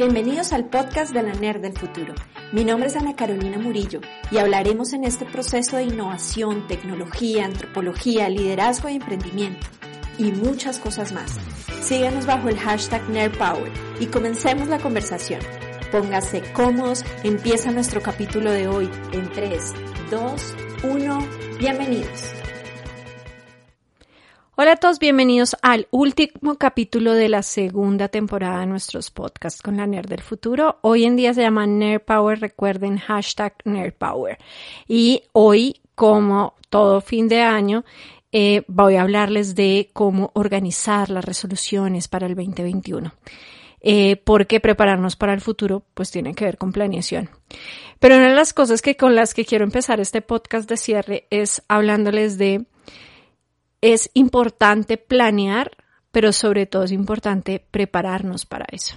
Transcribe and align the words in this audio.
Bienvenidos 0.00 0.54
al 0.54 0.64
podcast 0.64 1.12
de 1.12 1.22
la 1.22 1.34
NER 1.34 1.60
del 1.60 1.74
futuro. 1.74 2.14
Mi 2.52 2.64
nombre 2.64 2.88
es 2.88 2.96
Ana 2.96 3.14
Carolina 3.16 3.58
Murillo 3.58 4.00
y 4.30 4.38
hablaremos 4.38 4.94
en 4.94 5.04
este 5.04 5.26
proceso 5.26 5.76
de 5.76 5.82
innovación, 5.82 6.66
tecnología, 6.66 7.44
antropología, 7.44 8.30
liderazgo 8.30 8.88
y 8.88 8.94
emprendimiento 8.94 9.66
y 10.16 10.32
muchas 10.32 10.78
cosas 10.78 11.12
más. 11.12 11.36
Síganos 11.82 12.24
bajo 12.24 12.48
el 12.48 12.58
hashtag 12.58 13.06
NERPower 13.10 13.70
y 14.00 14.06
comencemos 14.06 14.68
la 14.68 14.78
conversación. 14.78 15.42
Póngase 15.92 16.50
cómodos, 16.54 17.04
empieza 17.22 17.70
nuestro 17.70 18.00
capítulo 18.00 18.50
de 18.52 18.68
hoy 18.68 18.88
en 19.12 19.30
3, 19.30 19.74
2, 20.10 20.56
1, 20.82 21.28
bienvenidos. 21.58 22.39
Hola 24.62 24.72
a 24.72 24.76
todos, 24.76 24.98
bienvenidos 24.98 25.56
al 25.62 25.88
último 25.90 26.56
capítulo 26.58 27.14
de 27.14 27.30
la 27.30 27.42
segunda 27.42 28.08
temporada 28.08 28.60
de 28.60 28.66
nuestros 28.66 29.10
podcasts 29.10 29.62
con 29.62 29.78
la 29.78 29.86
Nerd 29.86 30.10
del 30.10 30.20
Futuro. 30.20 30.80
Hoy 30.82 31.06
en 31.06 31.16
día 31.16 31.32
se 31.32 31.40
llama 31.40 31.66
Nerd 31.66 32.02
Power, 32.02 32.40
recuerden 32.40 32.98
hashtag 32.98 33.54
Nerd 33.64 33.94
Power. 33.94 34.36
Y 34.86 35.22
hoy, 35.32 35.80
como 35.94 36.56
todo 36.68 37.00
fin 37.00 37.26
de 37.26 37.40
año, 37.40 37.86
eh, 38.32 38.62
voy 38.66 38.96
a 38.96 39.00
hablarles 39.00 39.54
de 39.54 39.88
cómo 39.94 40.30
organizar 40.34 41.08
las 41.08 41.24
resoluciones 41.24 42.06
para 42.08 42.26
el 42.26 42.34
2021. 42.34 43.14
Eh, 43.80 44.16
porque 44.24 44.60
prepararnos 44.60 45.16
para 45.16 45.32
el 45.32 45.40
futuro 45.40 45.84
pues 45.94 46.10
tiene 46.10 46.34
que 46.34 46.44
ver 46.44 46.58
con 46.58 46.70
planeación. 46.70 47.30
Pero 47.98 48.16
una 48.16 48.28
de 48.28 48.34
las 48.34 48.52
cosas 48.52 48.82
que 48.82 48.94
con 48.98 49.14
las 49.14 49.32
que 49.32 49.46
quiero 49.46 49.64
empezar 49.64 50.00
este 50.00 50.20
podcast 50.20 50.68
de 50.68 50.76
cierre 50.76 51.26
es 51.30 51.62
hablándoles 51.66 52.36
de 52.36 52.66
es 53.80 54.10
importante 54.14 54.96
planear, 54.96 55.70
pero 56.10 56.32
sobre 56.32 56.66
todo 56.66 56.84
es 56.84 56.92
importante 56.92 57.64
prepararnos 57.70 58.46
para 58.46 58.66
eso. 58.70 58.96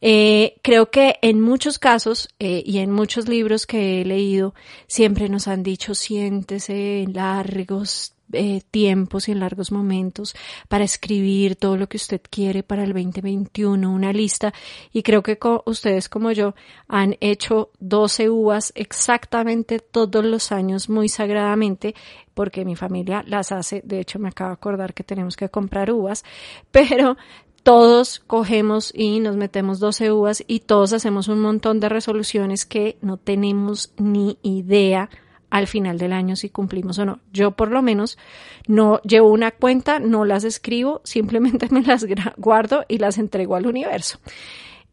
Eh, 0.00 0.54
creo 0.62 0.90
que 0.90 1.16
en 1.22 1.40
muchos 1.40 1.78
casos 1.78 2.28
eh, 2.38 2.62
y 2.64 2.78
en 2.78 2.92
muchos 2.92 3.28
libros 3.28 3.66
que 3.66 4.00
he 4.00 4.04
leído 4.04 4.54
siempre 4.86 5.28
nos 5.28 5.48
han 5.48 5.64
dicho 5.64 5.94
siéntese 5.94 7.04
largos 7.12 8.14
eh, 8.32 8.62
tiempos 8.70 9.28
y 9.28 9.32
en 9.32 9.40
largos 9.40 9.72
momentos 9.72 10.34
para 10.68 10.84
escribir 10.84 11.56
todo 11.56 11.76
lo 11.76 11.88
que 11.88 11.96
usted 11.96 12.20
quiere 12.28 12.62
para 12.62 12.84
el 12.84 12.92
2021, 12.92 13.90
una 13.90 14.12
lista. 14.12 14.52
Y 14.92 15.02
creo 15.02 15.22
que 15.22 15.38
ustedes 15.64 16.08
como 16.08 16.32
yo 16.32 16.54
han 16.88 17.16
hecho 17.20 17.70
12 17.80 18.30
uvas 18.30 18.72
exactamente 18.74 19.78
todos 19.78 20.24
los 20.24 20.52
años 20.52 20.88
muy 20.88 21.08
sagradamente 21.08 21.94
porque 22.34 22.64
mi 22.64 22.76
familia 22.76 23.24
las 23.26 23.50
hace. 23.52 23.82
De 23.84 24.00
hecho, 24.00 24.18
me 24.18 24.28
acabo 24.28 24.50
de 24.50 24.54
acordar 24.54 24.94
que 24.94 25.04
tenemos 25.04 25.36
que 25.36 25.48
comprar 25.48 25.90
uvas, 25.90 26.24
pero 26.70 27.16
todos 27.62 28.20
cogemos 28.20 28.92
y 28.94 29.20
nos 29.20 29.36
metemos 29.36 29.78
12 29.80 30.12
uvas 30.12 30.44
y 30.46 30.60
todos 30.60 30.92
hacemos 30.92 31.28
un 31.28 31.40
montón 31.40 31.80
de 31.80 31.88
resoluciones 31.88 32.64
que 32.64 32.96
no 33.02 33.16
tenemos 33.16 33.92
ni 33.98 34.38
idea 34.42 35.10
al 35.50 35.66
final 35.66 35.98
del 35.98 36.12
año 36.12 36.36
si 36.36 36.50
cumplimos 36.50 36.98
o 36.98 37.04
no. 37.04 37.20
Yo 37.32 37.52
por 37.52 37.70
lo 37.70 37.82
menos 37.82 38.18
no 38.66 39.00
llevo 39.02 39.30
una 39.30 39.50
cuenta, 39.50 39.98
no 39.98 40.24
las 40.24 40.44
escribo, 40.44 41.00
simplemente 41.04 41.68
me 41.70 41.82
las 41.82 42.06
guardo 42.36 42.84
y 42.88 42.98
las 42.98 43.18
entrego 43.18 43.56
al 43.56 43.66
universo. 43.66 44.18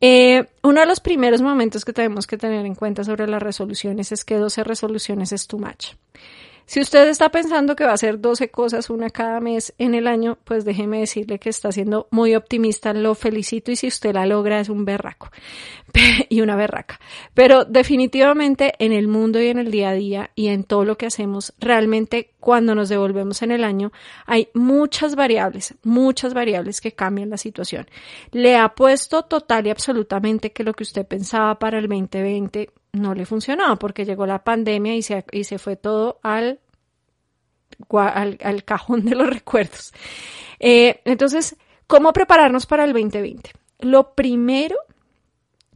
Eh, 0.01 0.45
uno 0.61 0.81
de 0.81 0.85
los 0.85 0.99
primeros 0.99 1.41
momentos 1.41 1.85
que 1.85 1.93
tenemos 1.93 2.27
que 2.27 2.37
tener 2.37 2.65
en 2.65 2.75
cuenta 2.75 3.03
sobre 3.03 3.27
las 3.27 3.41
resoluciones 3.41 4.11
es 4.11 4.25
que 4.25 4.35
12 4.35 4.63
resoluciones 4.63 5.31
es 5.31 5.47
too 5.47 5.57
much. 5.57 5.93
Si 6.67 6.79
usted 6.79 7.07
está 7.07 7.29
pensando 7.29 7.75
que 7.75 7.83
va 7.83 7.91
a 7.91 7.93
hacer 7.93 8.19
12 8.19 8.49
cosas, 8.49 8.89
una 8.89 9.11
cada 9.11 9.39
mes 9.39 9.73
en 9.77 9.93
el 9.93 10.07
año, 10.07 10.39
pues 10.43 10.65
déjeme 10.65 10.99
decirle 10.99 11.37
que 11.37 11.49
está 11.49 11.71
siendo 11.71 12.07
muy 12.09 12.35
optimista, 12.35 12.91
lo 12.93 13.13
felicito 13.13 13.71
y 13.71 13.75
si 13.75 13.87
usted 13.87 14.15
la 14.15 14.25
logra 14.25 14.59
es 14.59 14.69
un 14.69 14.83
berraco 14.83 15.29
y 16.29 16.41
una 16.41 16.55
berraca. 16.55 16.99
Pero 17.35 17.65
definitivamente 17.65 18.73
en 18.79 18.93
el 18.93 19.07
mundo 19.07 19.39
y 19.39 19.47
en 19.47 19.59
el 19.59 19.69
día 19.69 19.89
a 19.89 19.93
día 19.93 20.31
y 20.33 20.47
en 20.47 20.63
todo 20.63 20.85
lo 20.85 20.97
que 20.97 21.05
hacemos, 21.05 21.53
realmente 21.59 22.31
cuando 22.39 22.73
nos 22.73 22.89
devolvemos 22.89 23.43
en 23.43 23.51
el 23.51 23.63
año, 23.63 23.91
hay 24.25 24.49
muchas 24.55 25.15
variables, 25.15 25.75
muchas 25.83 26.33
variables 26.33 26.81
que 26.81 26.93
cambian 26.93 27.29
la 27.29 27.37
situación. 27.37 27.87
Le 28.31 28.55
ha 28.57 28.69
puesto 28.69 29.23
total 29.23 29.67
y 29.67 29.69
absolutamente 29.69 30.51
que 30.51 30.63
lo 30.63 30.73
que 30.73 30.83
usted 30.83 31.05
pensaba 31.05 31.59
para 31.59 31.77
el 31.77 31.87
2020 31.87 32.71
no 32.95 33.13
le 33.13 33.25
funcionaba 33.25 33.75
porque 33.75 34.05
llegó 34.05 34.25
la 34.25 34.43
pandemia 34.43 34.95
y 34.95 35.01
se, 35.01 35.25
y 35.31 35.43
se 35.43 35.57
fue 35.57 35.75
todo 35.75 36.19
al, 36.23 36.59
al, 37.89 38.63
cajón 38.63 39.05
de 39.05 39.15
los 39.15 39.29
recuerdos. 39.33 39.93
Eh, 40.59 41.01
entonces, 41.05 41.55
¿cómo 41.87 42.13
prepararnos 42.13 42.65
para 42.65 42.83
el 42.85 42.93
2020? 42.93 43.51
Lo 43.79 44.13
primero 44.13 44.77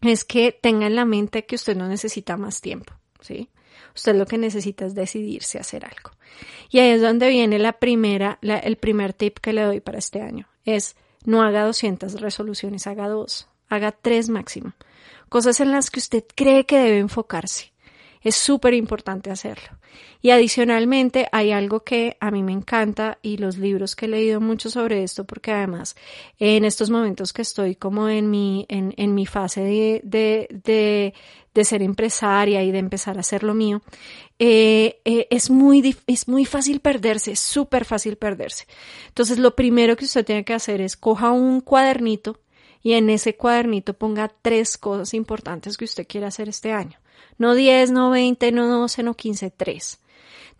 es 0.01 0.23
que 0.23 0.51
tenga 0.51 0.87
en 0.87 0.95
la 0.95 1.05
mente 1.05 1.45
que 1.45 1.55
usted 1.55 1.75
no 1.75 1.87
necesita 1.87 2.37
más 2.37 2.61
tiempo, 2.61 2.93
¿sí? 3.19 3.49
Usted 3.95 4.15
lo 4.15 4.25
que 4.25 4.37
necesita 4.37 4.85
es 4.85 4.95
decidirse 4.95 5.57
a 5.57 5.61
hacer 5.61 5.83
algo. 5.83 6.11
Y 6.69 6.79
ahí 6.79 6.91
es 6.91 7.01
donde 7.01 7.27
viene 7.27 7.59
la 7.59 7.73
primera, 7.73 8.39
el 8.41 8.77
primer 8.77 9.13
tip 9.13 9.39
que 9.39 9.51
le 9.51 9.63
doy 9.63 9.81
para 9.81 9.97
este 9.97 10.21
año. 10.21 10.47
Es 10.63 10.95
no 11.25 11.43
haga 11.43 11.65
200 11.65 12.21
resoluciones, 12.21 12.87
haga 12.87 13.09
dos, 13.09 13.49
haga 13.67 13.91
tres 13.91 14.29
máximo 14.29 14.73
cosas 15.29 15.59
en 15.59 15.71
las 15.71 15.89
que 15.89 15.99
usted 15.99 16.23
cree 16.35 16.65
que 16.65 16.79
debe 16.79 16.99
enfocarse. 16.99 17.71
Es 18.21 18.35
súper 18.35 18.73
importante 18.73 19.31
hacerlo. 19.31 19.79
Y 20.21 20.31
adicionalmente 20.31 21.27
hay 21.31 21.51
algo 21.51 21.81
que 21.81 22.17
a 22.19 22.29
mí 22.29 22.43
me 22.43 22.51
encanta 22.51 23.19
y 23.21 23.37
los 23.37 23.57
libros 23.57 23.95
que 23.95 24.05
he 24.05 24.09
leído 24.09 24.41
mucho 24.41 24.69
sobre 24.69 25.03
esto, 25.03 25.23
porque 25.23 25.51
además 25.51 25.95
en 26.39 26.65
estos 26.65 26.89
momentos 26.89 27.31
que 27.31 27.41
estoy 27.41 27.75
como 27.75 28.09
en 28.09 28.29
mi, 28.29 28.65
en, 28.67 28.93
en 28.97 29.15
mi 29.15 29.25
fase 29.25 29.61
de, 29.61 30.01
de, 30.03 31.13
de, 31.53 31.63
ser 31.63 31.81
empresaria 31.81 32.63
y 32.63 32.71
de 32.71 32.79
empezar 32.79 33.17
a 33.17 33.19
hacer 33.19 33.43
lo 33.43 33.53
mío, 33.53 33.81
eh, 34.39 35.01
eh, 35.03 35.27
es, 35.29 35.49
muy, 35.49 35.95
es 36.07 36.27
muy 36.27 36.45
fácil 36.45 36.79
perderse, 36.79 37.31
es 37.33 37.39
súper 37.39 37.83
fácil 37.83 38.15
perderse. 38.17 38.65
Entonces 39.07 39.39
lo 39.39 39.55
primero 39.55 39.97
que 39.97 40.05
usted 40.05 40.25
tiene 40.25 40.45
que 40.45 40.53
hacer 40.53 40.79
es 40.79 40.95
coja 40.95 41.31
un 41.31 41.59
cuadernito 41.61 42.39
y 42.81 42.93
en 42.93 43.09
ese 43.09 43.35
cuadernito 43.35 43.93
ponga 43.93 44.31
tres 44.41 44.77
cosas 44.77 45.13
importantes 45.13 45.77
que 45.77 45.85
usted 45.85 46.07
quiere 46.07 46.27
hacer 46.27 46.49
este 46.49 46.71
año. 46.71 46.99
No 47.37 47.55
10, 47.55 47.91
no 47.91 48.09
20, 48.09 48.51
no 48.51 48.67
12, 48.67 49.03
no 49.03 49.13
15, 49.15 49.51
tres. 49.51 49.99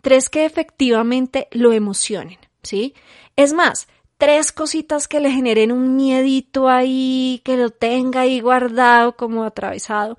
Tres 0.00 0.28
que 0.30 0.44
efectivamente 0.44 1.48
lo 1.50 1.72
emocionen, 1.72 2.38
¿sí? 2.62 2.94
Es 3.36 3.52
más, 3.52 3.88
tres 4.20 4.52
cositas 4.52 5.08
que 5.08 5.18
le 5.18 5.30
generen 5.30 5.72
un 5.72 5.96
miedito 5.96 6.68
ahí, 6.68 7.40
que 7.42 7.56
lo 7.56 7.70
tenga 7.70 8.20
ahí 8.20 8.40
guardado 8.40 9.16
como 9.16 9.44
atravesado, 9.44 10.18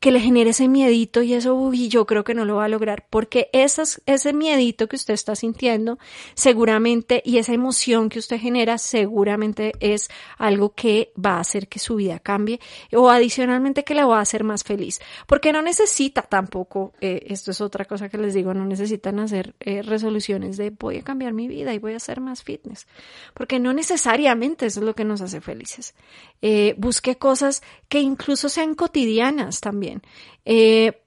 que 0.00 0.12
le 0.12 0.20
genere 0.20 0.50
ese 0.50 0.68
miedito 0.68 1.22
y 1.22 1.32
eso, 1.32 1.54
uy, 1.54 1.88
yo 1.88 2.04
creo 2.04 2.24
que 2.24 2.34
no 2.34 2.44
lo 2.44 2.56
va 2.56 2.66
a 2.66 2.68
lograr, 2.68 3.06
porque 3.08 3.48
esas, 3.54 4.02
ese 4.04 4.34
miedito 4.34 4.86
que 4.86 4.96
usted 4.96 5.14
está 5.14 5.34
sintiendo, 5.34 5.98
seguramente, 6.34 7.22
y 7.24 7.38
esa 7.38 7.54
emoción 7.54 8.10
que 8.10 8.18
usted 8.18 8.38
genera, 8.38 8.76
seguramente 8.76 9.72
es 9.80 10.10
algo 10.36 10.74
que 10.74 11.10
va 11.16 11.36
a 11.36 11.40
hacer 11.40 11.68
que 11.68 11.78
su 11.78 11.96
vida 11.96 12.18
cambie 12.18 12.60
o 12.92 13.08
adicionalmente 13.08 13.82
que 13.82 13.94
la 13.94 14.04
va 14.04 14.18
a 14.18 14.22
hacer 14.22 14.44
más 14.44 14.62
feliz, 14.62 15.00
porque 15.26 15.54
no 15.54 15.62
necesita 15.62 16.20
tampoco, 16.20 16.92
eh, 17.00 17.24
esto 17.28 17.50
es 17.52 17.62
otra 17.62 17.86
cosa 17.86 18.10
que 18.10 18.18
les 18.18 18.34
digo, 18.34 18.52
no 18.52 18.66
necesitan 18.66 19.18
hacer 19.20 19.54
eh, 19.60 19.80
resoluciones 19.80 20.58
de 20.58 20.68
voy 20.68 20.98
a 20.98 21.02
cambiar 21.02 21.32
mi 21.32 21.48
vida 21.48 21.72
y 21.72 21.78
voy 21.78 21.94
a 21.94 21.98
ser 21.98 22.20
más 22.20 22.42
fitness 22.42 22.86
porque 23.38 23.60
no 23.60 23.72
necesariamente 23.72 24.66
eso 24.66 24.80
es 24.80 24.86
lo 24.86 24.96
que 24.96 25.04
nos 25.04 25.20
hace 25.20 25.40
felices. 25.40 25.94
Eh, 26.42 26.74
busque 26.76 27.18
cosas 27.18 27.62
que 27.88 28.00
incluso 28.00 28.48
sean 28.48 28.74
cotidianas 28.74 29.60
también. 29.60 30.02
Eh, 30.44 31.00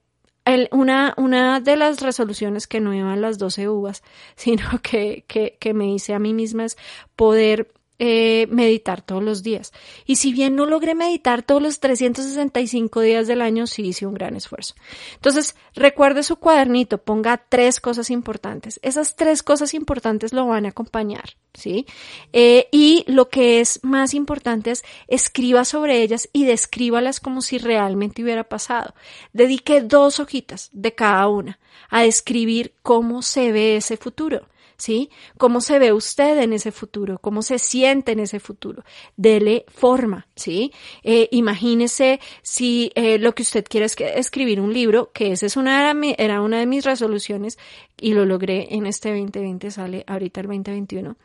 una, 0.70 1.12
una 1.18 1.60
de 1.60 1.76
las 1.76 2.00
resoluciones 2.00 2.66
que 2.66 2.80
no 2.80 2.94
iban 2.94 3.20
las 3.20 3.36
12 3.36 3.68
uvas, 3.68 4.02
sino 4.34 4.64
que, 4.82 5.26
que, 5.28 5.58
que 5.60 5.74
me 5.74 5.92
hice 5.92 6.14
a 6.14 6.18
mí 6.18 6.32
misma 6.32 6.64
es 6.64 6.78
poder 7.16 7.70
eh, 7.98 8.48
meditar 8.50 9.02
todos 9.02 9.22
los 9.22 9.42
días. 9.42 9.72
Y 10.06 10.16
si 10.16 10.32
bien 10.32 10.56
no 10.56 10.66
logré 10.66 10.94
meditar 10.94 11.42
todos 11.42 11.62
los 11.62 11.78
365 11.78 13.00
días 13.00 13.28
del 13.28 13.40
año, 13.40 13.66
sí 13.66 13.82
hice 13.82 14.06
un 14.06 14.14
gran 14.14 14.34
esfuerzo. 14.34 14.74
Entonces, 15.14 15.54
recuerde 15.74 16.22
su 16.22 16.36
cuadernito, 16.36 16.98
ponga 16.98 17.44
tres 17.48 17.80
cosas 17.80 18.10
importantes. 18.10 18.80
Esas 18.82 19.14
tres 19.14 19.42
cosas 19.42 19.74
importantes 19.74 20.32
lo 20.32 20.46
van 20.46 20.66
a 20.66 20.70
acompañar, 20.70 21.36
¿sí? 21.54 21.86
Eh, 22.32 22.66
y 22.72 23.04
lo 23.06 23.28
que 23.28 23.60
es 23.60 23.78
más 23.82 24.14
importante 24.14 24.72
es 24.72 24.82
escriba 25.06 25.64
sobre 25.64 26.02
ellas 26.02 26.28
y 26.32 26.44
descríbalas 26.44 27.20
como 27.20 27.42
si 27.42 27.58
realmente 27.58 28.22
hubiera 28.22 28.48
pasado. 28.48 28.94
Dedique 29.32 29.80
dos 29.80 30.18
hojitas 30.18 30.70
de 30.72 30.94
cada 30.94 31.28
una 31.28 31.58
a 31.88 32.02
describir 32.02 32.74
cómo 32.82 33.22
se 33.22 33.52
ve 33.52 33.76
ese 33.76 33.96
futuro. 33.96 34.46
¿Sí? 34.82 35.10
¿Cómo 35.38 35.60
se 35.60 35.78
ve 35.78 35.92
usted 35.92 36.38
en 36.40 36.52
ese 36.52 36.72
futuro? 36.72 37.20
¿Cómo 37.20 37.42
se 37.42 37.60
siente 37.60 38.10
en 38.10 38.18
ese 38.18 38.40
futuro? 38.40 38.82
Dele 39.16 39.64
forma, 39.68 40.26
¿sí? 40.34 40.72
Eh, 41.04 41.28
imagínese 41.30 42.18
si 42.42 42.90
eh, 42.96 43.18
lo 43.18 43.32
que 43.32 43.42
usted 43.42 43.64
quiere 43.64 43.86
es 43.86 43.96
escribir 44.00 44.60
un 44.60 44.74
libro, 44.74 45.12
que 45.12 45.30
esa 45.30 45.46
es 45.46 45.56
una, 45.56 45.94
era 46.18 46.40
una 46.40 46.58
de 46.58 46.66
mis 46.66 46.84
resoluciones, 46.84 47.58
y 48.00 48.12
lo 48.14 48.26
logré 48.26 48.74
en 48.74 48.86
este 48.86 49.10
2020, 49.10 49.70
sale 49.70 50.02
ahorita 50.08 50.40
el 50.40 50.48
2021, 50.48 51.16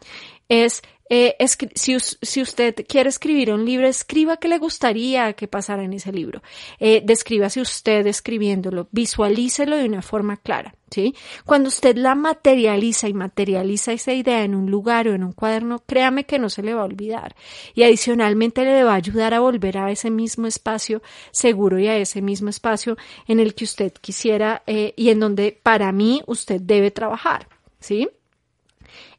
es 0.49 0.83
eh, 1.09 1.35
si, 1.75 1.97
si, 1.99 2.41
usted 2.41 2.75
quiere 2.87 3.09
escribir 3.09 3.51
un 3.51 3.65
libro, 3.65 3.87
escriba 3.87 4.37
qué 4.37 4.47
le 4.47 4.57
gustaría 4.57 5.33
que 5.33 5.47
pasara 5.47 5.83
en 5.83 5.93
ese 5.93 6.11
libro. 6.11 6.41
Eh, 6.79 7.01
descríbase 7.03 7.61
usted 7.61 8.05
escribiéndolo, 8.07 8.87
visualícelo 8.91 9.77
de 9.77 9.85
una 9.85 10.01
forma 10.01 10.37
clara, 10.37 10.75
¿sí? 10.91 11.15
Cuando 11.45 11.69
usted 11.69 11.95
la 11.95 12.15
materializa 12.15 13.07
y 13.07 13.13
materializa 13.13 13.93
esa 13.93 14.13
idea 14.13 14.43
en 14.43 14.55
un 14.55 14.69
lugar 14.69 15.07
o 15.07 15.13
en 15.13 15.23
un 15.23 15.31
cuaderno, 15.31 15.79
créame 15.85 16.25
que 16.25 16.39
no 16.39 16.49
se 16.49 16.63
le 16.63 16.73
va 16.73 16.81
a 16.81 16.85
olvidar. 16.85 17.35
Y 17.73 17.83
adicionalmente 17.83 18.65
le 18.65 18.83
va 18.83 18.93
a 18.93 18.95
ayudar 18.95 19.33
a 19.33 19.39
volver 19.39 19.77
a 19.77 19.91
ese 19.91 20.09
mismo 20.09 20.47
espacio 20.47 21.01
seguro 21.31 21.79
y 21.79 21.87
a 21.87 21.97
ese 21.97 22.21
mismo 22.21 22.49
espacio 22.49 22.97
en 23.27 23.39
el 23.39 23.53
que 23.53 23.63
usted 23.63 23.93
quisiera 23.93 24.63
eh, 24.67 24.93
y 24.97 25.09
en 25.09 25.19
donde 25.19 25.57
para 25.63 25.91
mí 25.91 26.21
usted 26.25 26.59
debe 26.61 26.91
trabajar, 26.91 27.47
¿sí? 27.79 28.09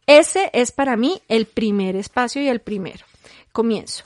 Ese 0.08 0.48
es 0.54 0.72
para 0.72 0.96
mí 0.96 1.20
el 1.28 1.44
primer 1.44 1.94
espacio 1.94 2.40
y 2.40 2.48
el 2.48 2.60
primero. 2.60 3.04
Comienzo. 3.52 4.04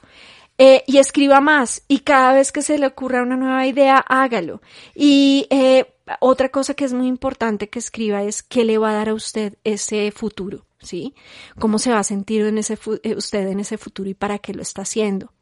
Eh, 0.59 0.83
y 0.89 0.99
escriba 0.99 1.41
más 1.41 1.83
y 1.87 2.01
cada 2.01 2.35
vez 2.35 2.51
que 2.51 2.61
se 2.61 2.77
le 2.77 2.89
ocurra 2.89 3.23
una 3.23 3.37
nueva 3.37 3.65
idea, 3.69 3.99
hágalo. 3.99 4.61
Y 4.97 5.47
eh, 5.51 5.87
otra 6.19 6.49
cosa 6.49 6.75
que 6.75 6.85
es 6.85 6.93
muy 6.93 7.07
importante 7.07 7.69
que 7.69 7.79
escriba 7.79 8.25
es 8.25 8.43
qué 8.43 8.65
le 8.65 8.79
va 8.79 8.91
a 8.91 8.95
dar 8.95 9.11
a 9.11 9.15
usted 9.15 9.57
ese 9.63 10.11
futuro, 10.11 10.67
¿sí? 10.81 11.15
¿Cómo 11.61 11.79
se 11.79 11.93
va 11.93 12.01
a 12.01 12.05
sentir 12.05 12.43
eh, 12.43 13.17
usted 13.17 13.47
en 13.47 13.61
ese 13.61 13.79
futuro 13.79 14.11
y 14.11 14.15
para 14.15 14.41
qué 14.41 14.55
lo 14.55 14.63
está 14.63 14.83
haciendo? 14.83 15.33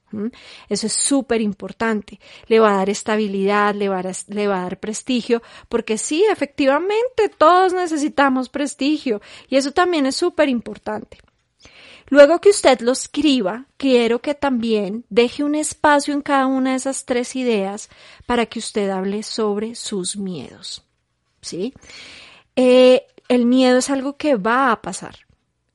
Eso 0.69 0.87
es 0.87 0.93
súper 0.93 1.41
importante. 1.41 2.21
Le 2.47 2.61
va 2.61 2.73
a 2.73 2.77
dar 2.77 2.91
estabilidad, 2.91 3.75
le 3.75 3.89
va 3.89 4.01
a, 4.01 4.63
dar 4.63 4.81
prestigio, 4.81 5.43
porque 5.69 5.99
sí, 5.99 6.25
efectivamente, 6.31 7.29
todos 7.37 7.73
necesitamos 7.73 8.49
prestigio 8.49 9.21
y 9.49 9.57
eso 9.57 9.73
también 9.73 10.07
es 10.07 10.17
súper 10.17 10.49
importante. 10.49 11.19
Luego 12.09 12.41
que 12.41 12.51
usted 12.51 12.81
lo 12.81 12.91
escriba, 12.91 13.67
quiero 13.77 14.21
que 14.21 14.35
también 14.35 15.05
deje 15.11 15.45
un 15.45 15.55
espacio 15.55 16.13
en 16.13 16.23
cada 16.23 16.47
una 16.47 16.71
de 16.71 16.77
esas 16.77 17.05
tres 17.05 17.37
ideas 17.37 17.89
para 18.27 18.47
que 18.47 18.59
usted 18.59 18.91
hable 18.91 19.23
sobre 19.23 19.77
sus 19.77 20.17
miedos. 20.17 20.85
¿Sí? 21.41 21.73
Eh, 22.57 23.07
el 23.29 23.47
miedo 23.47 23.79
es 23.79 23.91
algo 23.91 24.17
que 24.17 24.35
va 24.35 24.73
a 24.73 24.83
pasar. 24.83 25.21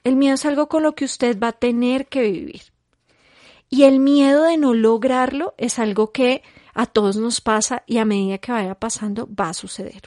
El 0.03 0.17
miedo 0.17 0.35
es 0.35 0.45
algo 0.45 0.67
con 0.67 0.83
lo 0.83 0.93
que 0.93 1.05
usted 1.05 1.39
va 1.39 1.47
a 1.47 1.53
tener 1.53 2.07
que 2.07 2.21
vivir. 2.23 2.74
Y 3.75 3.83
el 3.83 3.99
miedo 3.99 4.43
de 4.43 4.55
no 4.55 4.73
lograrlo 4.73 5.53
es 5.57 5.79
algo 5.79 6.13
que 6.13 6.43
a 6.73 6.85
todos 6.85 7.17
nos 7.17 7.41
pasa 7.41 7.83
y 7.85 7.97
a 7.97 8.05
medida 8.05 8.37
que 8.37 8.53
vaya 8.53 8.75
pasando 8.75 9.27
va 9.27 9.49
a 9.49 9.53
suceder. 9.53 10.01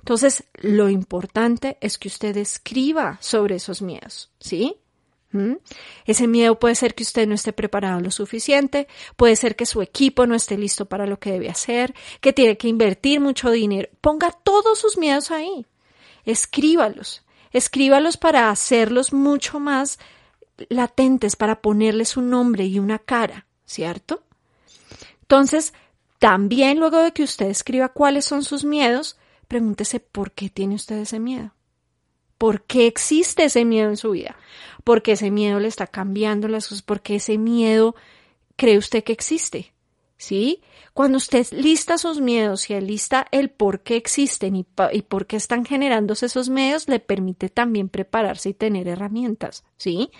Entonces, 0.00 0.44
lo 0.56 0.90
importante 0.90 1.78
es 1.80 1.96
que 1.96 2.08
usted 2.08 2.36
escriba 2.36 3.16
sobre 3.22 3.54
esos 3.54 3.80
miedos, 3.80 4.30
¿sí? 4.38 4.76
¿Mm? 5.32 5.54
Ese 6.04 6.26
miedo 6.26 6.58
puede 6.58 6.74
ser 6.74 6.94
que 6.94 7.02
usted 7.02 7.26
no 7.26 7.34
esté 7.34 7.54
preparado 7.54 7.98
lo 8.02 8.10
suficiente, 8.10 8.88
puede 9.16 9.36
ser 9.36 9.56
que 9.56 9.64
su 9.64 9.80
equipo 9.80 10.26
no 10.26 10.34
esté 10.34 10.58
listo 10.58 10.84
para 10.84 11.06
lo 11.06 11.18
que 11.18 11.32
debe 11.32 11.48
hacer, 11.48 11.94
que 12.20 12.34
tiene 12.34 12.58
que 12.58 12.68
invertir 12.68 13.20
mucho 13.20 13.50
dinero. 13.50 13.88
Ponga 14.02 14.32
todos 14.32 14.78
sus 14.78 14.98
miedos 14.98 15.30
ahí. 15.30 15.64
Escríbalos. 16.26 17.24
Escríbalos 17.52 18.18
para 18.18 18.50
hacerlos 18.50 19.14
mucho 19.14 19.60
más 19.60 19.98
latentes 20.68 21.36
para 21.36 21.60
ponerles 21.60 22.16
un 22.16 22.30
nombre 22.30 22.66
y 22.66 22.78
una 22.78 22.98
cara, 22.98 23.46
¿cierto? 23.64 24.22
Entonces, 25.22 25.74
también 26.18 26.78
luego 26.78 26.98
de 26.98 27.12
que 27.12 27.22
usted 27.22 27.46
escriba 27.46 27.90
cuáles 27.90 28.24
son 28.24 28.42
sus 28.42 28.64
miedos, 28.64 29.16
pregúntese 29.46 30.00
por 30.00 30.32
qué 30.32 30.50
tiene 30.50 30.74
usted 30.74 30.96
ese 30.96 31.20
miedo. 31.20 31.52
¿Por 32.38 32.62
qué 32.62 32.86
existe 32.86 33.44
ese 33.44 33.64
miedo 33.64 33.88
en 33.88 33.96
su 33.96 34.12
vida? 34.12 34.36
¿Por 34.84 35.02
qué 35.02 35.12
ese 35.12 35.30
miedo 35.30 35.58
le 35.58 35.68
está 35.68 35.86
cambiando 35.86 36.48
las 36.48 36.68
cosas? 36.68 36.82
¿Por 36.82 37.00
qué 37.00 37.16
ese 37.16 37.36
miedo 37.36 37.96
cree 38.56 38.78
usted 38.78 39.02
que 39.02 39.12
existe? 39.12 39.72
¿Sí? 40.20 40.62
Cuando 40.94 41.16
usted 41.16 41.46
lista 41.52 41.96
sus 41.96 42.20
miedos 42.20 42.68
y 42.70 42.80
lista 42.80 43.26
el 43.30 43.50
por 43.50 43.80
qué 43.84 43.94
existen 43.94 44.56
y, 44.56 44.66
y, 44.92 45.02
por 45.02 45.26
qué 45.26 45.36
están 45.36 45.64
generándose 45.64 46.26
esos 46.26 46.48
medios, 46.48 46.88
le 46.88 46.98
permite 46.98 47.48
también 47.48 47.88
prepararse 47.88 48.48
y 48.48 48.54
tener 48.54 48.88
herramientas, 48.88 49.64
¿sí? 49.76 50.10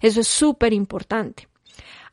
Eso 0.00 0.20
es 0.20 0.28
súper 0.28 0.72
importante. 0.72 1.48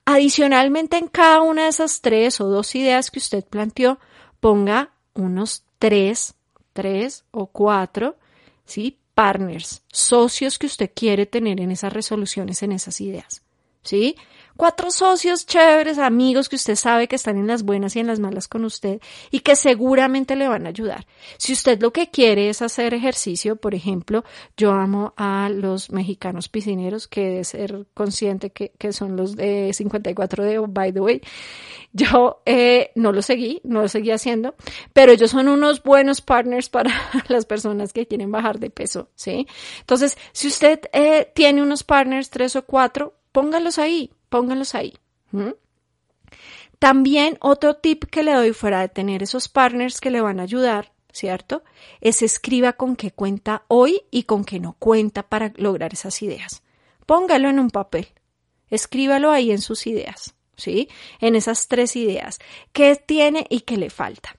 Adicionalmente, 0.05 0.97
en 0.97 1.07
cada 1.07 1.41
una 1.41 1.63
de 1.63 1.69
esas 1.69 2.01
tres 2.01 2.41
o 2.41 2.45
dos 2.47 2.73
ideas 2.75 3.11
que 3.11 3.19
usted 3.19 3.43
planteó, 3.45 3.99
ponga 4.39 4.91
unos 5.13 5.63
tres, 5.79 6.35
tres 6.73 7.25
o 7.31 7.47
cuatro, 7.47 8.17
¿sí? 8.65 8.99
Partners, 9.15 9.83
socios 9.91 10.59
que 10.59 10.67
usted 10.67 10.91
quiere 10.93 11.25
tener 11.25 11.59
en 11.61 11.71
esas 11.71 11.93
resoluciones, 11.93 12.61
en 12.63 12.73
esas 12.73 13.01
ideas, 13.01 13.43
¿sí? 13.81 14.15
Cuatro 14.57 14.91
socios 14.91 15.45
chéveres, 15.45 15.97
amigos 15.97 16.49
que 16.49 16.55
usted 16.55 16.75
sabe 16.75 17.07
que 17.07 17.15
están 17.15 17.37
en 17.37 17.47
las 17.47 17.63
buenas 17.63 17.95
y 17.95 17.99
en 17.99 18.07
las 18.07 18.19
malas 18.19 18.47
con 18.47 18.65
usted 18.65 19.01
y 19.31 19.39
que 19.39 19.55
seguramente 19.55 20.35
le 20.35 20.47
van 20.47 20.65
a 20.65 20.69
ayudar. 20.69 21.05
Si 21.37 21.53
usted 21.53 21.81
lo 21.81 21.91
que 21.91 22.09
quiere 22.09 22.49
es 22.49 22.61
hacer 22.61 22.93
ejercicio, 22.93 23.55
por 23.55 23.75
ejemplo, 23.75 24.23
yo 24.57 24.71
amo 24.71 25.13
a 25.17 25.49
los 25.49 25.91
mexicanos 25.91 26.49
piscineros, 26.49 27.07
que 27.07 27.21
debe 27.21 27.43
ser 27.43 27.85
consciente 27.93 28.51
que, 28.51 28.71
son 28.91 29.15
los 29.17 29.35
de 29.35 29.71
54 29.73 30.43
de, 30.43 30.59
by 30.59 30.93
the 30.93 31.01
way. 31.01 31.21
Yo 31.91 32.41
eh, 32.45 32.91
no 32.95 33.11
lo 33.11 33.21
seguí, 33.21 33.61
no 33.63 33.81
lo 33.81 33.87
seguí 33.87 34.11
haciendo, 34.11 34.55
pero 34.93 35.11
ellos 35.11 35.31
son 35.31 35.47
unos 35.47 35.81
buenos 35.81 36.21
partners 36.21 36.69
para 36.69 36.91
las 37.27 37.45
personas 37.45 37.93
que 37.93 38.05
quieren 38.05 38.31
bajar 38.31 38.59
de 38.59 38.69
peso, 38.69 39.09
¿sí? 39.15 39.47
Entonces, 39.79 40.17
si 40.31 40.47
usted 40.47 40.81
eh, 40.93 41.31
tiene 41.33 41.61
unos 41.63 41.83
partners, 41.83 42.29
tres 42.29 42.55
o 42.55 42.65
cuatro, 42.65 43.15
póngalos 43.31 43.79
ahí, 43.79 44.11
pónganlos 44.35 44.75
ahí. 44.75 44.93
También 46.77 47.37
otro 47.39 47.77
tip 47.77 48.03
que 48.03 48.21
le 48.21 48.33
doy 48.33 48.51
fuera 48.51 48.81
de 48.81 48.89
tener 48.89 49.23
esos 49.23 49.47
partners 49.47 50.01
que 50.01 50.11
le 50.11 50.19
van 50.19 50.41
a 50.41 50.43
ayudar, 50.43 50.91
¿cierto? 51.13 51.63
Es 52.01 52.21
escriba 52.21 52.73
con 52.73 52.97
qué 52.97 53.11
cuenta 53.11 53.63
hoy 53.69 54.01
y 54.11 54.23
con 54.23 54.43
qué 54.43 54.59
no 54.59 54.75
cuenta 54.77 55.23
para 55.23 55.53
lograr 55.55 55.93
esas 55.93 56.21
ideas. 56.21 56.63
Póngalo 57.05 57.47
en 57.47 57.59
un 57.59 57.69
papel. 57.69 58.09
Escríbalo 58.69 59.31
ahí 59.31 59.51
en 59.51 59.61
sus 59.61 59.87
ideas, 59.87 60.35
¿sí? 60.57 60.89
En 61.21 61.37
esas 61.37 61.69
tres 61.69 61.95
ideas. 61.95 62.39
¿Qué 62.73 62.93
tiene 62.97 63.47
y 63.49 63.61
qué 63.61 63.77
le 63.77 63.89
falta? 63.89 64.35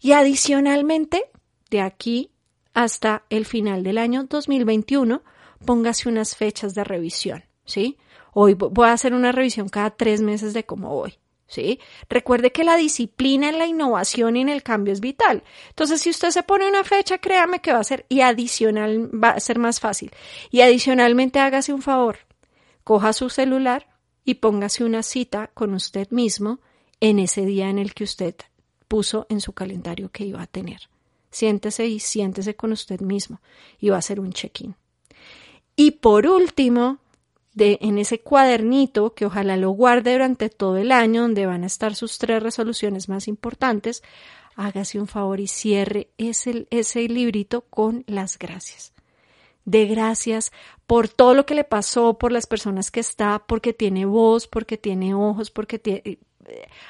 Y 0.00 0.12
adicionalmente, 0.12 1.30
de 1.70 1.80
aquí 1.80 2.32
hasta 2.74 3.22
el 3.30 3.46
final 3.46 3.84
del 3.84 3.98
año 3.98 4.24
2021, 4.24 5.22
póngase 5.64 6.08
unas 6.08 6.34
fechas 6.34 6.74
de 6.74 6.82
revisión, 6.82 7.44
¿sí? 7.66 7.98
Hoy 8.32 8.54
voy 8.54 8.88
a 8.88 8.92
hacer 8.92 9.14
una 9.14 9.32
revisión 9.32 9.68
cada 9.68 9.90
tres 9.90 10.22
meses 10.22 10.54
de 10.54 10.64
cómo 10.64 10.90
voy. 10.90 11.18
¿Sí? 11.48 11.78
Recuerde 12.08 12.50
que 12.50 12.64
la 12.64 12.76
disciplina 12.76 13.48
en 13.48 13.58
la 13.58 13.66
innovación 13.66 14.36
y 14.36 14.40
en 14.40 14.48
el 14.48 14.64
cambio 14.64 14.92
es 14.92 15.00
vital. 15.00 15.44
Entonces, 15.68 16.00
si 16.00 16.10
usted 16.10 16.30
se 16.30 16.42
pone 16.42 16.68
una 16.68 16.82
fecha, 16.82 17.18
créame 17.18 17.60
que 17.60 17.72
va 17.72 17.78
a 17.78 17.84
ser 17.84 18.04
y 18.08 18.22
adicional, 18.22 19.08
va 19.14 19.30
a 19.30 19.40
ser 19.40 19.60
más 19.60 19.78
fácil. 19.78 20.10
Y 20.50 20.62
adicionalmente 20.62 21.38
hágase 21.38 21.72
un 21.72 21.82
favor. 21.82 22.18
Coja 22.82 23.12
su 23.12 23.30
celular 23.30 23.86
y 24.24 24.34
póngase 24.34 24.82
una 24.82 25.04
cita 25.04 25.50
con 25.54 25.72
usted 25.72 26.10
mismo 26.10 26.58
en 26.98 27.20
ese 27.20 27.46
día 27.46 27.68
en 27.70 27.78
el 27.78 27.94
que 27.94 28.04
usted 28.04 28.34
puso 28.88 29.26
en 29.28 29.40
su 29.40 29.52
calendario 29.52 30.10
que 30.10 30.24
iba 30.24 30.42
a 30.42 30.46
tener. 30.46 30.88
Siéntese 31.30 31.86
y 31.86 32.00
siéntese 32.00 32.56
con 32.56 32.72
usted 32.72 33.00
mismo 33.00 33.40
y 33.78 33.90
va 33.90 33.96
a 33.96 33.98
hacer 34.00 34.20
un 34.20 34.32
check-in. 34.32 34.74
Y 35.76 35.92
por 35.92 36.26
último, 36.26 36.98
en 37.58 37.98
ese 37.98 38.20
cuadernito 38.20 39.14
que 39.14 39.26
ojalá 39.26 39.56
lo 39.56 39.70
guarde 39.70 40.12
durante 40.12 40.50
todo 40.50 40.76
el 40.76 40.92
año, 40.92 41.22
donde 41.22 41.46
van 41.46 41.64
a 41.64 41.66
estar 41.66 41.94
sus 41.94 42.18
tres 42.18 42.42
resoluciones 42.42 43.08
más 43.08 43.28
importantes, 43.28 44.02
hágase 44.56 45.00
un 45.00 45.06
favor 45.06 45.40
y 45.40 45.46
cierre 45.46 46.08
ese, 46.18 46.66
ese 46.70 47.08
librito 47.08 47.62
con 47.62 48.04
las 48.06 48.38
gracias. 48.38 48.92
De 49.64 49.86
gracias 49.86 50.52
por 50.86 51.08
todo 51.08 51.34
lo 51.34 51.46
que 51.46 51.54
le 51.54 51.64
pasó, 51.64 52.18
por 52.18 52.30
las 52.30 52.46
personas 52.46 52.90
que 52.90 53.00
está, 53.00 53.42
porque 53.46 53.72
tiene 53.72 54.04
voz, 54.04 54.46
porque 54.46 54.76
tiene 54.76 55.14
ojos, 55.14 55.50
porque 55.50 55.78
tiene, 55.78 56.18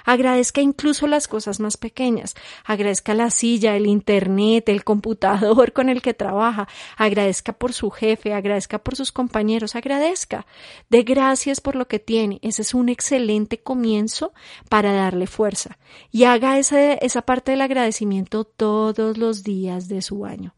agradezca 0.04 0.60
incluso 0.60 1.06
las 1.06 1.28
cosas 1.28 1.60
más 1.60 1.76
pequeñas, 1.76 2.34
agradezca 2.64 3.14
la 3.14 3.30
silla, 3.30 3.76
el 3.76 3.86
internet, 3.86 4.68
el 4.68 4.84
computador 4.84 5.72
con 5.72 5.88
el 5.88 6.02
que 6.02 6.14
trabaja, 6.14 6.68
agradezca 6.96 7.52
por 7.52 7.72
su 7.72 7.90
jefe, 7.90 8.32
agradezca 8.32 8.78
por 8.78 8.96
sus 8.96 9.12
compañeros, 9.12 9.76
agradezca, 9.76 10.46
de 10.88 11.02
gracias 11.02 11.60
por 11.60 11.76
lo 11.76 11.88
que 11.88 11.98
tiene. 11.98 12.38
Ese 12.42 12.62
es 12.62 12.75
un 12.75 12.88
excelente 12.88 13.58
comienzo 13.58 14.32
para 14.68 14.92
darle 14.92 15.26
fuerza. 15.26 15.78
Y 16.10 16.25
haga 16.25 16.58
esa, 16.58 16.94
esa 16.94 17.22
parte 17.22 17.52
del 17.52 17.62
agradecimiento 17.62 18.44
todos 18.44 19.16
los 19.18 19.42
días 19.42 19.88
de 19.88 20.02
su 20.02 20.25
año 20.26 20.54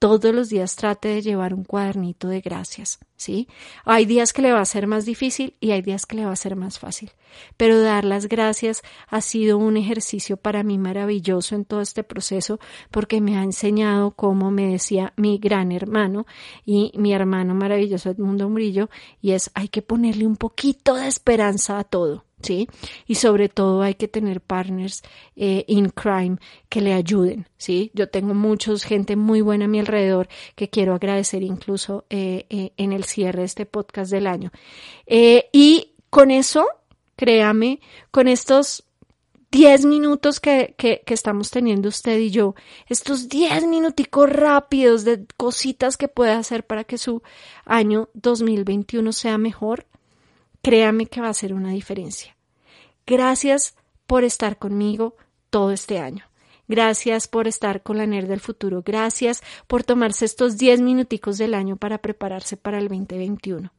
todos 0.00 0.34
los 0.34 0.48
días 0.48 0.76
trate 0.76 1.08
de 1.08 1.22
llevar 1.22 1.52
un 1.52 1.62
cuadernito 1.62 2.26
de 2.28 2.40
gracias, 2.40 2.98
¿sí? 3.16 3.48
Hay 3.84 4.06
días 4.06 4.32
que 4.32 4.40
le 4.40 4.50
va 4.50 4.60
a 4.60 4.64
ser 4.64 4.86
más 4.86 5.04
difícil 5.04 5.54
y 5.60 5.72
hay 5.72 5.82
días 5.82 6.06
que 6.06 6.16
le 6.16 6.24
va 6.24 6.32
a 6.32 6.36
ser 6.36 6.56
más 6.56 6.78
fácil, 6.78 7.10
pero 7.58 7.80
dar 7.80 8.06
las 8.06 8.26
gracias 8.26 8.80
ha 9.08 9.20
sido 9.20 9.58
un 9.58 9.76
ejercicio 9.76 10.38
para 10.38 10.62
mí 10.62 10.78
maravilloso 10.78 11.54
en 11.54 11.66
todo 11.66 11.82
este 11.82 12.02
proceso 12.02 12.58
porque 12.90 13.20
me 13.20 13.36
ha 13.36 13.42
enseñado, 13.42 14.12
como 14.12 14.50
me 14.50 14.68
decía 14.68 15.12
mi 15.16 15.36
gran 15.36 15.70
hermano 15.70 16.26
y 16.64 16.92
mi 16.96 17.12
hermano 17.12 17.54
maravilloso 17.54 18.08
Edmundo 18.08 18.48
Murillo, 18.48 18.88
y 19.20 19.32
es 19.32 19.50
hay 19.52 19.68
que 19.68 19.82
ponerle 19.82 20.26
un 20.26 20.36
poquito 20.36 20.94
de 20.94 21.08
esperanza 21.08 21.78
a 21.78 21.84
todo. 21.84 22.24
¿Sí? 22.42 22.68
Y 23.06 23.16
sobre 23.16 23.48
todo 23.48 23.82
hay 23.82 23.94
que 23.94 24.08
tener 24.08 24.40
partners 24.40 25.02
eh, 25.36 25.64
in 25.68 25.90
crime 25.90 26.38
que 26.68 26.80
le 26.80 26.92
ayuden, 26.92 27.46
¿sí? 27.56 27.90
Yo 27.94 28.08
tengo 28.08 28.34
muchos, 28.34 28.84
gente 28.84 29.16
muy 29.16 29.40
buena 29.40 29.66
a 29.66 29.68
mi 29.68 29.80
alrededor 29.80 30.28
que 30.54 30.68
quiero 30.68 30.94
agradecer 30.94 31.42
incluso 31.42 32.04
eh, 32.10 32.46
eh, 32.50 32.72
en 32.76 32.92
el 32.92 33.04
cierre 33.04 33.40
de 33.40 33.46
este 33.46 33.66
podcast 33.66 34.10
del 34.10 34.26
año. 34.26 34.50
y 35.06 35.92
con 36.10 36.30
eso, 36.30 36.66
créame, 37.16 37.80
con 38.10 38.26
estos 38.26 38.84
10 39.52 39.84
minutos 39.86 40.38
que, 40.38 40.74
que, 40.78 41.02
que, 41.04 41.14
estamos 41.14 41.50
teniendo 41.50 41.88
usted 41.88 42.18
y 42.18 42.30
yo, 42.30 42.54
estos 42.88 43.28
10 43.28 43.66
minuticos 43.66 44.30
rápidos 44.30 45.04
de 45.04 45.26
cositas 45.36 45.96
que 45.96 46.08
puede 46.08 46.32
hacer 46.32 46.64
para 46.66 46.84
que 46.84 46.98
su 46.98 47.22
año 47.64 48.10
2021 48.14 49.12
sea 49.12 49.38
mejor, 49.38 49.86
créame 50.62 51.06
que 51.06 51.20
va 51.20 51.28
a 51.28 51.34
ser 51.34 51.54
una 51.54 51.70
diferencia. 51.70 52.36
Gracias 53.06 53.74
por 54.06 54.24
estar 54.24 54.58
conmigo 54.58 55.16
todo 55.50 55.72
este 55.72 55.98
año. 55.98 56.24
Gracias 56.68 57.26
por 57.26 57.48
estar 57.48 57.82
con 57.82 57.98
la 57.98 58.06
NER 58.06 58.28
del 58.28 58.38
futuro. 58.38 58.82
Gracias 58.84 59.42
por 59.66 59.82
tomarse 59.82 60.24
estos 60.24 60.56
10 60.56 60.82
minuticos 60.82 61.36
del 61.36 61.54
año 61.54 61.76
para 61.76 61.98
prepararse 61.98 62.56
para 62.56 62.78
el 62.78 62.88
2021. 62.88 63.72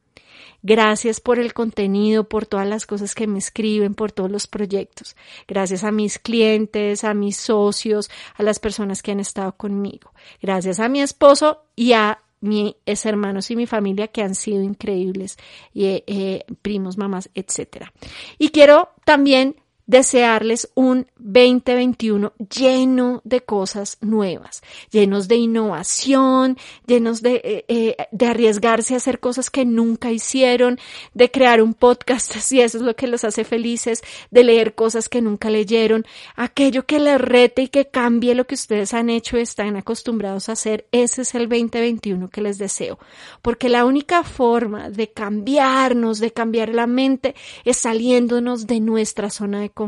Gracias 0.63 1.21
por 1.21 1.39
el 1.39 1.53
contenido, 1.53 2.27
por 2.27 2.45
todas 2.45 2.67
las 2.67 2.85
cosas 2.85 3.15
que 3.15 3.27
me 3.27 3.39
escriben, 3.39 3.95
por 3.95 4.11
todos 4.11 4.29
los 4.29 4.47
proyectos. 4.47 5.15
Gracias 5.47 5.83
a 5.83 5.91
mis 5.91 6.19
clientes, 6.19 7.03
a 7.03 7.13
mis 7.13 7.37
socios, 7.37 8.11
a 8.35 8.43
las 8.43 8.59
personas 8.59 9.01
que 9.01 9.11
han 9.11 9.19
estado 9.19 9.53
conmigo. 9.53 10.11
Gracias 10.41 10.79
a 10.79 10.89
mi 10.89 11.01
esposo 11.01 11.63
y 11.75 11.93
a 11.93 12.21
mis 12.41 13.05
hermanos 13.05 13.49
y 13.51 13.55
mi 13.55 13.65
familia 13.65 14.07
que 14.07 14.21
han 14.21 14.35
sido 14.35 14.61
increíbles, 14.61 15.37
y, 15.73 15.85
eh, 15.85 16.45
primos, 16.61 16.97
mamás, 16.97 17.29
etcétera. 17.33 17.93
Y 18.37 18.49
quiero 18.49 18.89
también 19.05 19.55
desearles 19.91 20.71
un 20.73 21.05
2021 21.17 22.31
lleno 22.49 23.21
de 23.25 23.41
cosas 23.41 23.97
nuevas, 23.99 24.63
llenos 24.89 25.27
de 25.27 25.35
innovación, 25.35 26.57
llenos 26.87 27.21
de, 27.21 27.41
eh, 27.43 27.65
eh, 27.67 27.97
de 28.09 28.25
arriesgarse 28.25 28.93
a 28.93 28.97
hacer 28.97 29.19
cosas 29.19 29.49
que 29.49 29.65
nunca 29.65 30.09
hicieron, 30.09 30.79
de 31.13 31.29
crear 31.29 31.61
un 31.61 31.73
podcast 31.73 32.31
si 32.39 32.61
eso 32.61 32.77
es 32.77 32.83
lo 32.83 32.95
que 32.95 33.07
los 33.07 33.25
hace 33.25 33.43
felices, 33.43 34.01
de 34.31 34.45
leer 34.45 34.75
cosas 34.75 35.09
que 35.09 35.21
nunca 35.21 35.49
leyeron, 35.49 36.05
aquello 36.37 36.85
que 36.85 36.97
les 36.97 37.19
rete 37.19 37.63
y 37.63 37.67
que 37.67 37.89
cambie 37.89 38.33
lo 38.33 38.47
que 38.47 38.55
ustedes 38.55 38.93
han 38.93 39.09
hecho 39.09 39.37
y 39.37 39.41
están 39.41 39.75
acostumbrados 39.75 40.47
a 40.47 40.53
hacer, 40.53 40.87
ese 40.93 41.23
es 41.23 41.35
el 41.35 41.49
2021 41.49 42.29
que 42.29 42.41
les 42.41 42.57
deseo, 42.57 42.97
porque 43.41 43.67
la 43.67 43.83
única 43.83 44.23
forma 44.23 44.89
de 44.89 45.11
cambiarnos, 45.11 46.19
de 46.19 46.31
cambiar 46.31 46.69
la 46.69 46.87
mente, 46.87 47.35
es 47.65 47.75
saliéndonos 47.75 48.67
de 48.67 48.79
nuestra 48.79 49.29
zona 49.29 49.59
de. 49.59 49.80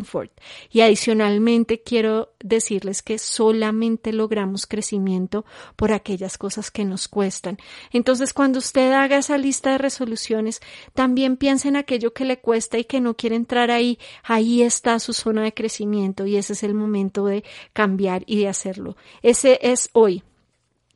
Y 0.72 0.82
adicionalmente 0.82 1.82
quiero 1.82 2.34
decirles 2.40 3.02
que 3.02 3.18
solamente 3.18 4.12
logramos 4.12 4.66
crecimiento 4.66 5.46
por 5.76 5.92
aquellas 5.92 6.38
cosas 6.38 6.72
que 6.72 6.86
nos 6.86 7.08
cuestan. 7.08 7.58
Entonces, 7.92 8.34
cuando 8.34 8.60
usted 8.60 8.92
haga 8.92 9.18
esa 9.18 9.38
lista 9.38 9.72
de 9.72 9.78
resoluciones, 9.78 10.62
también 10.94 11.38
piense 11.38 11.68
en 11.68 11.76
aquello 11.76 12.14
que 12.14 12.26
le 12.26 12.40
cuesta 12.40 12.78
y 12.78 12.86
que 12.86 13.02
no 13.02 13.16
quiere 13.16 13.36
entrar 13.36 13.72
ahí. 13.72 14.00
Ahí 14.24 14.62
está 14.62 15.00
su 15.00 15.14
zona 15.14 15.44
de 15.44 15.54
crecimiento 15.54 16.26
y 16.26 16.38
ese 16.38 16.54
es 16.54 16.64
el 16.64 16.74
momento 16.74 17.26
de 17.26 17.44
cambiar 17.74 18.24
y 18.26 18.40
de 18.40 18.48
hacerlo. 18.48 18.96
Ese 19.22 19.60
es 19.62 19.90
hoy. 19.94 20.24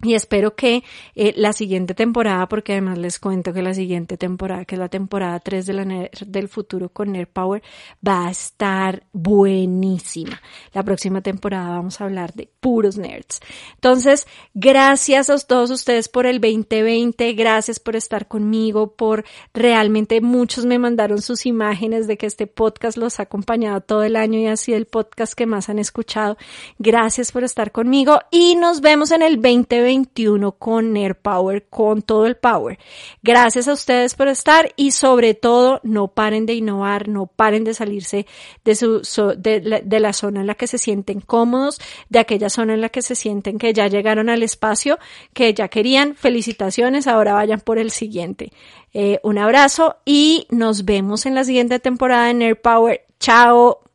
Y 0.04 0.13
espero 0.13 0.56
que 0.56 0.84
eh, 1.16 1.34
la 1.38 1.54
siguiente 1.54 1.96
temporada, 1.96 2.48
porque 2.48 2.74
además 2.74 3.00
les 3.00 3.20
cuento 3.20 3.51
que 3.51 3.63
la 3.63 3.74
siguiente 3.74 4.16
temporada, 4.16 4.63
que 4.63 4.75
es 4.75 4.80
la 4.80 4.89
temporada 4.89 5.39
3 5.39 5.66
de 5.66 5.74
la 5.74 6.10
del 6.24 6.48
futuro 6.50 6.89
con 6.89 7.13
Nerd 7.13 7.30
Power, 7.30 7.63
va 8.08 8.27
a 8.27 8.32
estar 8.32 9.08
buenísima. 9.12 10.39
La 10.74 10.84
próxima 10.84 11.22
temporada 11.22 11.70
vamos 11.70 12.00
a 12.00 12.04
hablar 12.04 12.34
de 12.36 12.48
puros 12.60 13.00
nerds. 13.00 13.39
Entonces, 13.74 14.27
gracias 14.54 15.32
a 15.32 15.38
todos 15.39 15.72
ustedes 15.72 16.10
por 16.10 16.27
el 16.27 16.42
2020, 16.42 17.34
gracias 17.34 17.80
por 17.80 17.96
estar 17.96 18.27
conmigo, 18.27 18.94
por 18.96 19.25
realmente 19.51 20.22
muchos 20.22 20.66
me 20.66 20.77
mandaron 20.77 21.24
sus 21.24 21.48
imágenes 21.48 22.06
de 22.06 22.18
que 22.18 22.27
este 22.27 22.46
podcast 22.46 22.98
los 22.98 23.20
ha 23.20 23.24
acompañado 23.24 23.82
todo 23.82 24.04
el 24.04 24.16
año 24.16 24.38
y 24.38 24.46
ha 24.46 24.58
sido 24.58 24.77
el 24.77 24.86
podcast 24.86 25.34
que 25.34 25.48
más 25.48 25.70
han 25.70 25.80
escuchado. 25.80 26.38
Gracias 26.77 27.32
por 27.32 27.44
estar 27.44 27.72
conmigo 27.72 28.20
y 28.30 28.56
nos 28.56 28.82
vemos 28.82 29.10
en 29.10 29.24
el 29.24 29.38
2020 29.38 29.87
21 29.88 30.51
con 30.51 30.98
Air 30.98 31.15
Power, 31.15 31.65
con 31.70 32.01
todo 32.01 32.25
el 32.25 32.36
power. 32.36 32.77
Gracias 33.24 33.70
a 33.70 33.74
ustedes 33.74 34.15
por 34.15 34.27
estar 34.27 34.74
y 34.75 34.91
sobre 34.91 35.34
todo 35.34 35.79
no 35.84 36.10
paren 36.10 36.46
de 36.46 36.56
innovar, 36.56 37.08
no 37.08 37.27
paren 37.27 37.63
de 37.63 37.74
salirse 37.74 38.25
de, 38.65 40.00
la, 40.00 40.13
zona 40.13 40.41
en 40.41 40.48
la 40.48 40.56
que 40.56 40.67
se 40.67 40.77
sienten 40.77 41.22
cómodos, 41.22 41.79
de 42.10 42.20
aquella 42.20 42.50
zona 42.50 42.74
en 42.74 42.82
la 42.82 42.89
que 42.89 43.01
se 43.01 43.15
sienten 43.15 43.58
que 43.58 43.74
ya 43.74 43.88
llegaron 43.88 44.29
al 44.29 44.44
espacio, 44.44 45.00
que 45.34 45.53
ya 45.53 45.70
querían. 45.70 46.15
Felicitaciones, 46.15 47.08
ahora 47.08 47.34
vayan 47.34 47.62
por 47.62 47.79
el 47.79 47.91
siguiente. 47.91 48.51
Eh, 48.94 49.22
un 49.24 49.38
abrazo 49.38 49.96
y 50.03 50.48
nos 50.50 50.84
vemos 50.84 51.25
en 51.25 51.34
la 51.34 51.46
siguiente 51.46 51.79
temporada 51.79 52.34
de 52.34 52.46
Air 52.46 52.62
Power. 52.62 53.06
Chao. 53.22 53.87